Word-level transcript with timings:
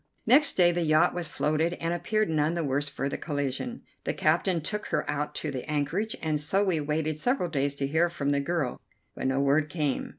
Next 0.25 0.53
day 0.53 0.71
the 0.71 0.81
yacht 0.81 1.13
was 1.13 1.27
floated 1.27 1.73
and 1.73 1.93
appeared 1.93 2.27
none 2.27 2.55
the 2.55 2.63
worse 2.63 2.89
for 2.89 3.07
the 3.07 3.19
collision. 3.19 3.83
The 4.03 4.15
captain 4.15 4.61
took 4.61 4.87
her 4.87 5.07
out 5.07 5.35
to 5.35 5.51
the 5.51 5.63
anchorage, 5.69 6.15
and 6.23 6.41
so 6.41 6.63
we 6.63 6.79
waited 6.81 7.19
several 7.19 7.49
days 7.49 7.75
to 7.75 7.85
hear 7.85 8.09
from 8.09 8.31
the 8.31 8.39
girl, 8.39 8.81
but 9.13 9.27
no 9.27 9.39
word 9.39 9.69
came. 9.69 10.09